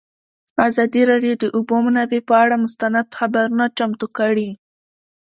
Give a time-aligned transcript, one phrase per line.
[0.67, 4.49] ازادي راډیو د د اوبو منابع پر اړه مستند خپرونه چمتو کړې.